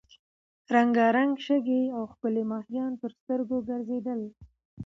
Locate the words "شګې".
1.45-1.81